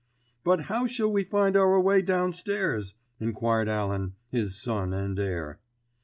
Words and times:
"But 0.43 0.61
how 0.61 0.87
shall 0.87 1.11
we 1.13 1.23
find 1.23 1.55
our 1.55 1.79
way 1.79 2.01
downstairs?" 2.01 2.95
enquired 3.19 3.69
Allan, 3.69 4.15
his 4.31 4.55
son 4.59 4.93
and 4.93 5.19
heir. 5.19 5.59